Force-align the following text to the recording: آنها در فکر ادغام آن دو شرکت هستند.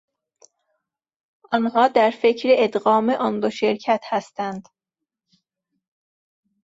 آنها 1.51 1.87
در 1.87 2.09
فکر 2.11 2.49
ادغام 2.57 3.09
آن 3.09 3.39
دو 3.39 3.49
شرکت 3.49 4.03
هستند. 4.09 4.67